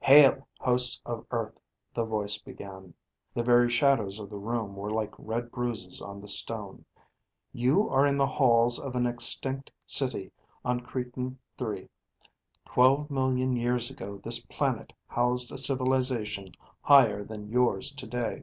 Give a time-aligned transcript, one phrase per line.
[0.00, 1.60] "Hail, hosts of Earth,"
[1.94, 2.92] the voice began.
[3.34, 6.84] The very shadows of the room were like red bruises on the stone.
[7.52, 10.32] "You are in the halls of an extinct city
[10.64, 11.88] on Creton III.
[12.64, 16.50] Twelve million years ago this planet housed a civilization
[16.82, 18.42] higher than yours today.